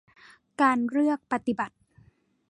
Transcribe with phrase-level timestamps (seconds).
[0.61, 1.75] การเลือกปฏิบัติ